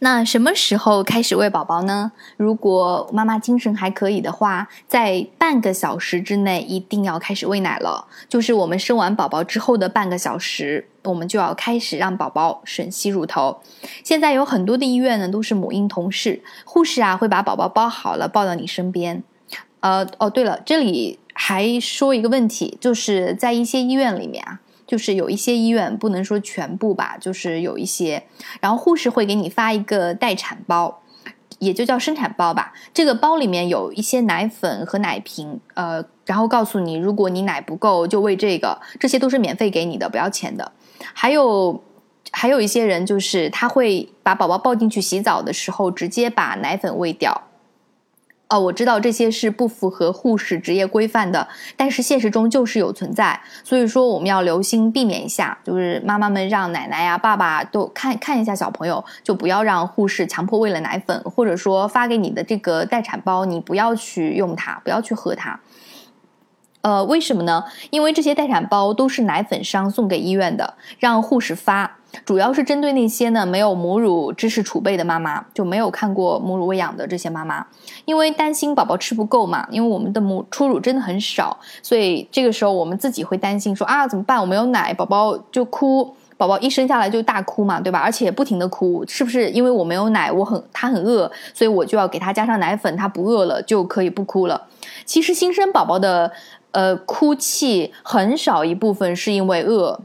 [0.00, 2.12] 那什么时候开始喂宝宝呢？
[2.36, 8.06] 如果妈妈精神还可以的话，在半个小时之内一定要开始喂奶了。
[8.28, 13.60] 就是我们生完宝宝之后的半个小时，我们就要开始让宝宝吮吸乳头。
[14.04, 19.22] 现在有很多的医院呢，都是母婴同事，护士啊会把宝宝包好了抱到你身边。
[19.80, 24.60] 呃，哦，对了，这里还说一个问题，就是在一些医院里面啊。
[24.86, 28.22] 就是有一些医院不能说全部吧，就是有一些，
[28.60, 31.02] 然后护士会给你发一个待产包，
[31.58, 32.72] 也就叫生产包吧。
[32.94, 40.70] 这个包里面有一些奶粉和奶瓶，呃，然后告诉你，如果你奶不够就喂这个，这些都是免费给你的，不要钱的。
[41.12, 41.82] 还有，
[42.30, 47.42] 还有一些人就是他会把宝宝抱进去洗澡的时候，直接把奶粉喂掉。
[48.48, 65.58] 哦，我知道这些是不符合护士职业规范的，但是现实中就是有存在，所以说我们要留心避免一下，就是妈妈们让奶奶呀、爸爸都看看一下小朋友，就不要让护士强迫喂了奶粉，或者说发给你的这个待产包，你不要去用它，不要去喝它。
[66.82, 67.64] 呃，为什么呢？
[67.90, 71.96] 因为这些待产包都是奶粉商送给医院的，让护士发。
[72.24, 77.66] 主要是针对那些呢没有母乳知识储备的妈妈，就没有看过母乳喂养的这些妈妈，
[78.04, 84.40] 因为担心宝宝吃不够嘛，因为我们的母初乳真的很少，所以这个时候我们自己会担心说啊怎么办？
[84.40, 88.00] 我没有奶，宝宝就哭，宝宝一生下来就大哭嘛，对吧？
[88.00, 94.66] 而且不停的哭，是不是因为我没有奶，我很他很饿，所以我就要给他加上奶粉，他不饿了就可以不哭了。
[95.04, 96.32] 其实新生宝宝的
[96.72, 100.00] 呃哭泣很少一部分是因为饿。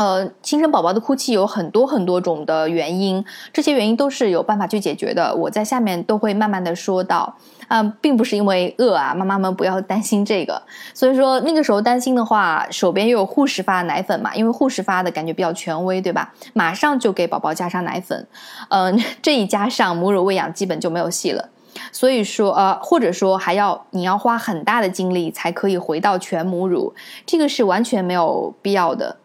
[0.00, 5.34] 呃，新生宝宝的哭泣有很多很多种的原因，这些原因都是有办法去解决的。
[5.34, 7.36] 我在下面都会慢慢的说到，
[7.68, 10.62] 啊，并不是因为饿啊，妈妈们不要担心这个。
[10.94, 16.32] 所以说那个时候担心的话，手边又有护士发奶粉嘛，因为护士发的感觉比较权威，对吧？
[16.54, 18.26] 马上就给宝宝加上奶粉，
[18.70, 21.50] 嗯， 这一加上母乳喂养基本就没有戏了。
[21.92, 26.94] 所以说，呃，或者说还要你要花很大的精力才可以回到全母乳，
[27.26, 29.18] 这个是完全没有必要的。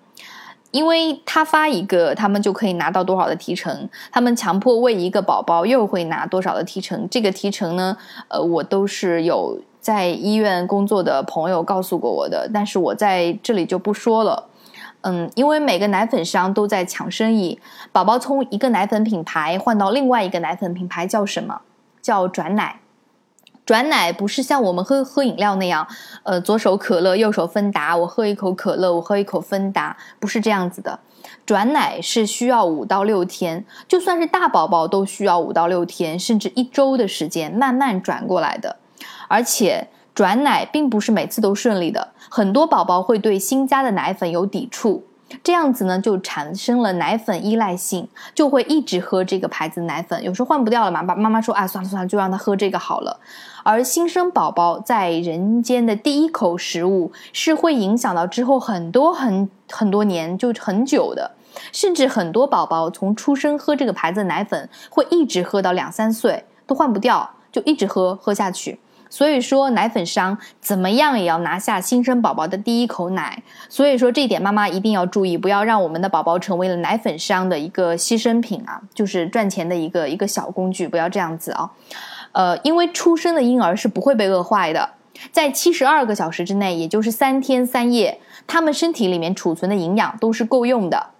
[0.76, 3.88] 因为他发一个，他们就可以拿到多少的提成。
[4.12, 7.08] 他们强迫喂一个宝宝，又会拿多少的提成？
[7.10, 7.96] 这个提成呢，
[8.28, 14.50] 呃，我都是有在医院工作的朋友告诉过我的，但是我在这里就不说了。
[15.04, 17.58] 嗯，因为每个奶粉商都在抢生意，
[17.94, 21.62] 宝宝从一个奶粉品牌换到另外一个奶粉品牌叫什么？
[22.02, 22.82] 叫转奶。
[23.66, 25.88] 转奶不是像我们喝喝饮料那样，
[26.22, 31.00] 呃，左手可乐，右手芬达，我喝一口可乐，我喝一口芬达，不是这样子的。
[31.48, 38.78] 转奶是需要五到六天，就算是大宝宝都需要五到六天，甚至一周的时间慢慢转过来的。
[39.28, 45.04] 而且转奶并不是每次都顺利的，很多宝宝会对新加的奶粉有抵触。
[45.44, 50.24] 这样子呢，就产生了奶粉依赖性，就会一直喝这个牌子奶粉。
[50.24, 53.20] 有时候换不掉了嘛，爸妈妈说啊，算了算了，就让他喝这个好了。
[53.64, 61.32] 而新生宝宝在人间的第一口食物是会影响到之后很多很很多年，就很久的，
[61.72, 68.80] 甚至很多宝宝从出生喝这个牌子的奶粉，会一直喝到两三岁都换不掉，就一直喝喝下去。
[69.10, 73.44] 所以说，奶粉商怎么样也要拿下新生宝宝的第一口奶。
[73.70, 81.72] 所以说，这一点妈妈一定要注意，不要让我们的宝宝成为了奶粉商的一个牺牲品啊，就是赚钱的一个一个小工具，不要这样子啊。
[82.32, 84.90] 呃，因为出生的婴儿是不会被饿坏的，
[85.32, 91.12] 在七十二个小时之内，也就是三天三夜，他们身体里面储存的营养都是够用的。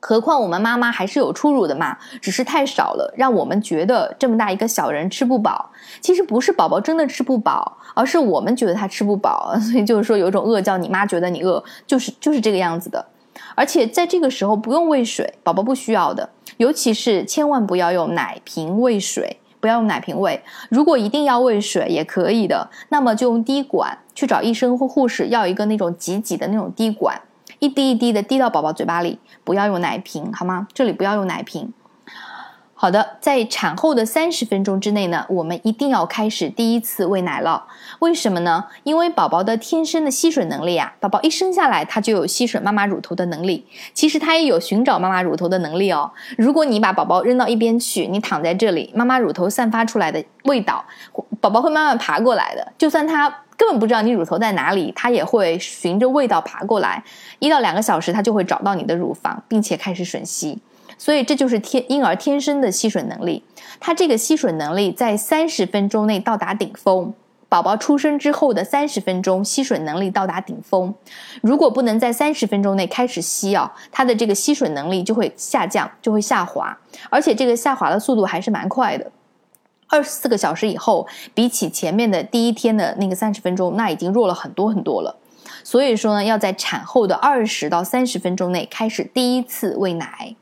[0.00, 5.70] 何况我们妈妈还是有初乳的嘛，只是太少了，让我们觉得这么大一个小人吃不饱。
[6.00, 13.04] 其实不是宝宝真的吃不饱，而是我们觉得他吃不饱， 所以就是说有一种饿叫你妈觉得你饿，就是就是这个样子的。
[13.54, 20.42] 而且在这个时候不用喂水，宝宝不需要的，尤其是千万不要用奶瓶喂水，不要用奶瓶喂。
[20.70, 27.20] 如果一定要喂水也可以的，那么就用滴管，去找医生或护士要一个那种挤挤的那种滴管。
[27.60, 30.66] 一滴一滴的滴到宝宝嘴巴里，不要用奶瓶，好吗？
[30.72, 31.72] 这里不要用奶瓶。
[32.72, 37.66] 好的，在产后的三十分钟之内呢，我们一定要开始第一次喂奶了。
[37.98, 38.64] 为什么呢？
[38.84, 46.10] 因为宝宝的天生的吸吮能力啊，宝宝一生下来他就有吸吮妈妈乳头的能力，其实他也有寻找妈妈乳头的能力哦。
[46.38, 50.82] 如果你把宝宝扔到一边去，你躺在这里，妈妈乳头散发出来的味道，
[51.38, 52.72] 宝宝会慢慢爬过来的。
[52.78, 57.04] 就算他根本不知道你乳头在哪里，它也会循着味道爬过来。
[57.40, 60.58] 一到两个小时，它就会找到你的乳房，并且开始吮吸。
[60.96, 63.44] 所以这就是天婴儿天生的吸吮能力。
[63.78, 67.12] 它这个吸吮能力在三十分钟内到达顶峰，
[67.50, 70.94] 宝宝出生之后的三十分钟吸吮能力到达顶峰。
[71.42, 76.74] 如果不能在三十分钟内开始吸啊，它的这个吸吮能力就会下降，就会下滑，
[77.10, 79.12] 而且这个下滑的速度还是蛮快的。
[79.90, 85.16] 二十四个小时以后，比起前面的第一天的那个三十分钟，那已经弱了很多很多了。
[85.64, 90.36] 所以说呢，要在产后的二十到三十分钟内开始第一次喂奶。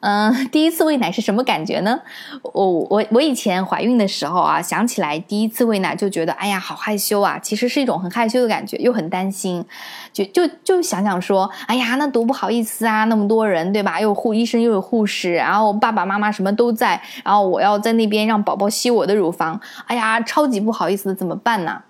[0.00, 2.00] 嗯，第一次喂奶是什么感觉呢？
[2.42, 7.38] 我我我以前怀孕的时候啊，想起来第一次喂奶就觉得，哎呀，好害羞啊！
[7.38, 9.62] 其实是一种很害羞的感觉，又很担心，
[10.10, 14.00] 就就就想想说，哎呀，那多不好意思啊，那么多人，对吧？
[14.00, 21.82] 又护医生又有护士，然后爸爸妈妈什么都在，然后我要在那边让宝宝吸我的乳房，哎呀，超级不好意思的，怎么办呢？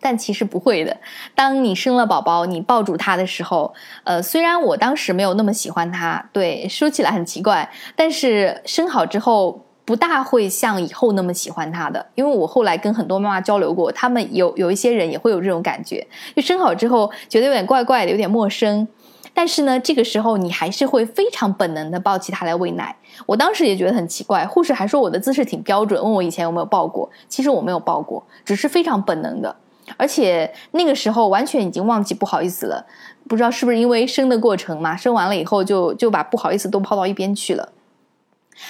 [0.00, 0.96] 但其实不会的。
[1.34, 3.72] 当你生了宝宝，你抱住他的时候，
[4.04, 12.04] 呃，虽然我当时没有那么喜欢他，对，说起来很奇怪，但是生好之后不大会像以后那么喜欢他的。
[12.14, 18.86] 因为我后来跟很多妈妈交流过，他们有有一些人也会有这种感觉，就生好之后觉得有点怪怪的，有点陌生。
[19.32, 22.94] 但是呢，这个时候你还是会非常本能的抱起他来喂奶。
[23.26, 27.08] 我当时也觉得很奇怪，护士还说我的姿势挺标准，问我以前有没有抱过。
[27.28, 29.54] 其实我没有抱过，只是非常本能的。
[29.96, 32.84] 而且那个时候完全已经忘记不好意思了，
[33.28, 37.68] 不知道是不是因为生的过程嘛，生完了以后就就把不好意思都抛到一边去了。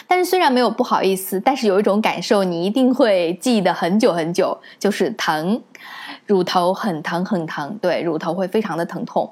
[0.06, 5.61] 但是虽然没有不好意思，但是有一种感受你一定会记得很久很久，就是疼，
[6.26, 9.28] 乳头很疼很疼，对，乳头会非常的疼痛。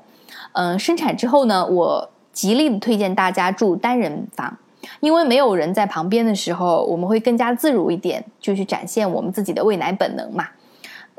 [0.53, 4.59] 嗯，生产之后呢，我极力的推荐大家住单人房，
[4.99, 10.49] 因为没有人在旁边的时候，我们会更加自如一点，就去展现我们自己的喂奶本能嘛。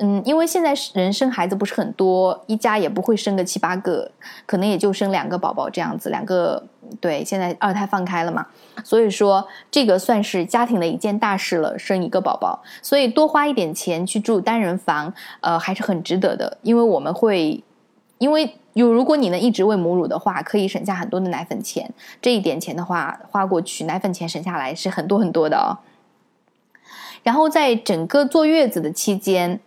[0.02, 4.10] 嗯，因为现在人生孩子不是很多，一家也不会生个七八个，
[4.46, 6.66] 可能也就生两个宝宝这样子，两个
[7.02, 8.46] 对，现在二胎放开了嘛，
[8.82, 15.12] 所以说这个算是家庭的一件大事了，生一个宝宝，所以多花一点钱去住单人房，
[15.42, 17.62] 呃，还是很值得的，因为我们会，
[18.16, 21.92] 因为有如果你能一直喂母乳的话，可以省下很多的奶粉钱，
[22.22, 25.76] 这一点钱的话花过去，奶粉钱省下来是很多很多的哦。
[27.22, 29.60] 然后在整个坐月子的期间。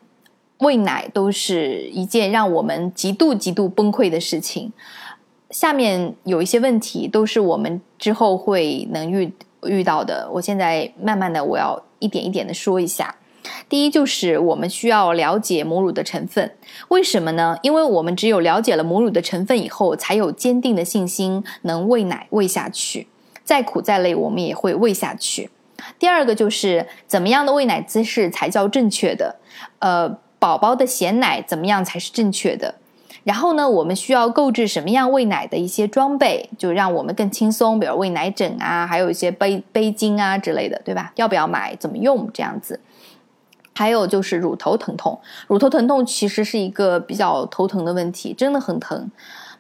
[0.64, 4.74] 喂奶都是一件让我们极度极度崩溃的事情。
[5.52, 9.32] 下面有一些问题都是我们之后会能遇
[9.66, 10.28] 遇到的。
[10.34, 13.16] 我现在慢慢的，我要一点一点的说一下。
[13.70, 16.56] 第一就是我们需要了解母乳的成分，
[16.88, 17.60] 为什么呢？
[17.62, 23.08] 因为我们只有了解了母乳的成分以后，才有坚定的信心能喂奶喂下去。
[23.44, 25.52] 再苦再累，我们也会喂下去。
[26.00, 29.36] 第二个就是怎么样的喂奶姿势才叫正确的？
[29.78, 30.18] 呃。
[30.44, 32.76] 宝宝的衔奶怎么样才是正确的？
[33.24, 41.14] 然后呢，我们需要购置什么样喂奶的一些装备，就让我们更轻松，比如喂奶枕啊，还有一些杯杯巾啊之类的，对吧？
[41.16, 41.74] 要不要买？
[41.78, 42.30] 怎么用？
[42.34, 42.82] 这样子。
[43.74, 45.18] 还有就是乳头疼痛，
[45.48, 49.10] 乳头疼痛其实是一个比较头疼的问题，真的很疼。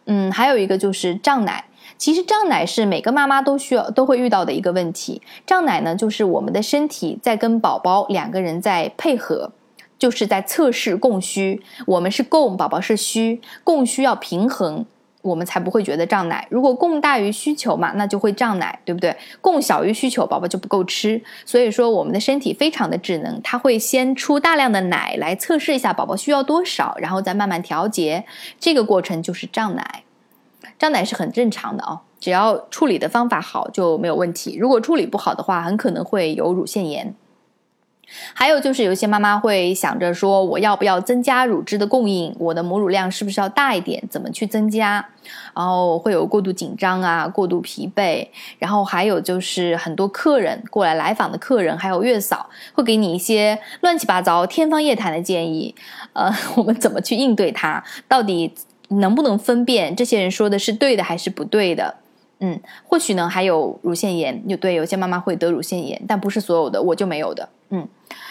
[0.03, 1.63] 嗯，还有一个就是胀奶，
[1.97, 5.21] 其实胀奶是每个妈妈都需要都会遇到的一个问题。
[5.45, 9.53] 胀奶呢，就是我们的身体在跟宝宝两个人在配合。
[10.03, 14.85] 就是在测试供需，我们是供，宝宝是需，供需要平衡，
[15.21, 16.45] 我们才不会觉得胀奶。
[16.49, 19.15] 如果供大于需求嘛，那就会胀奶，对不对？
[19.39, 21.21] 供小于需求，宝宝就不够吃。
[21.45, 28.25] 所以说，我们的身体非常的智能，它会先出大量的奶来测试一下宝宝需要多少，然后再慢慢调节。
[28.59, 30.03] 这个过程就是胀奶，
[30.77, 34.57] 胀奶是很正常的哦，只要处理的方法好就没有问题。
[34.59, 37.15] 如果处理不好的话，很可能会有乳腺炎。
[38.33, 42.35] 还有就是，有些妈妈会想着说，我要不要增加乳汁的供应？
[42.39, 44.03] 我的母乳量是不是要大一点？
[44.09, 45.05] 怎么去增加？
[45.55, 48.27] 然后会有过度紧张啊，过度疲惫。
[48.59, 55.73] 然后还有就是很多客人过来来访的客人，还有月嫂会给你一些乱七八糟、天方夜谭的建议。
[56.13, 57.83] 呃， 我们怎么去应对它？
[58.07, 58.53] 到底
[58.89, 61.95] 能不能分辨这些人说的是对的还是不对的？
[62.45, 67.47] 嗯，或许呢，还有乳腺炎，有对，有些妈妈会得乳腺炎，但不是所有的，我就没有的。
[67.69, 67.87] 嗯，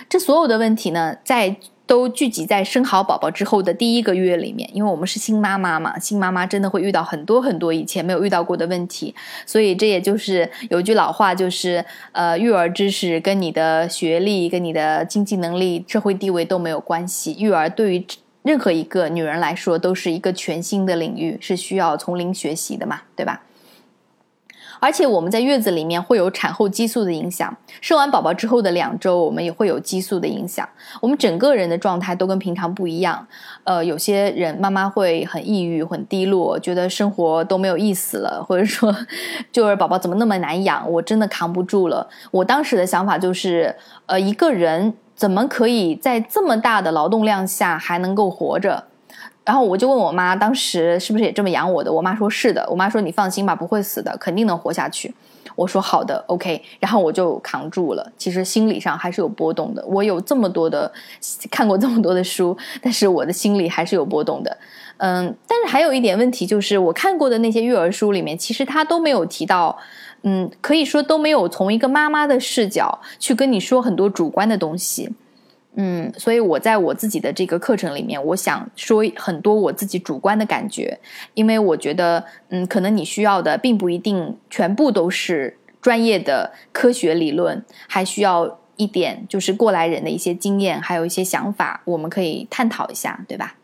[0.07, 9.15] 这所有的问题呢，在都聚集在生好宝宝之后的第一个月里面，因为我们是新妈妈嘛，新妈妈真的会遇到很多很多以前没有遇到过的问题，
[9.47, 18.07] 所以这也就是有句老话，就是呃，育儿知识跟你的学历、跟你的经济能力、社会地位都没有关系，育儿对于
[18.43, 23.43] 任何一个女人来说都是一个全新的领域，是需要从零学习的嘛，对吧？
[24.83, 30.69] 而且我们在月子里面会有产后激素的影响，生完宝宝之后的两周，我们也会有激素的影响，
[31.01, 33.25] 我们整个人的状态都跟平常不一样。
[33.63, 38.93] 呃，有些人妈妈会很抑郁、很低落，觉得生活都没有意思了， 或者说，
[39.53, 42.09] 就是宝宝怎么那么难养，我真的扛不住了。
[42.33, 48.89] 我当时的想法就是，呃，一个人怎么可以在这么大的劳动量下还能够活着？
[49.45, 51.93] 然后我就问我妈，当时是不是也这么养我的？
[51.93, 52.65] 我妈说是的。
[52.71, 55.13] 我妈说你放心吧，不会死的，肯定能活下去。
[55.55, 56.63] 我说好的，OK。
[56.79, 58.13] 然后我就扛住了。
[58.17, 59.85] 其实心理上还是有波动的。
[59.87, 60.91] 我有这么多的
[61.51, 64.57] 看过这么多的书，但是我的心里还是有波动的。
[64.99, 69.77] 嗯，但是还有一点问题就是，我看过的那些育儿书里面，其实他都没有提到，
[70.23, 75.13] 嗯，可以说都没有从一个妈妈的视角去跟你说很多主观的东西。
[75.75, 81.01] 嗯，所以我在我自己的这个课程里面，我想说很多我自己主观的感觉，
[81.33, 93.55] 因为我觉得，嗯，可能你需要的并不一定全部都是专业的科学理论，还需要一点就是过来人的一些经验，还有一些想法，我们可以探讨一下，对吧？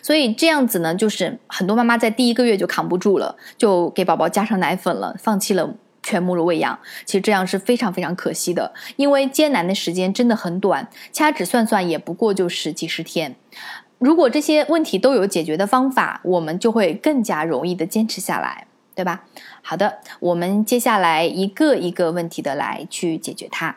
[0.00, 5.74] 所以这样子呢，就是很多妈妈在第一个月就扛不住了，就给宝宝加上奶粉了，放弃了。
[6.04, 13.34] 全母乳喂养，其实这样是非常非常可惜的，因为艰难的时间真的很短，掐指算算也不过就是几十天。
[13.98, 19.24] 如果这些问题都有解决的方法，我们就会更加容易的坚持下来，对吧？
[19.62, 23.74] 好的，我们接下来一个一个问题的来去解决它。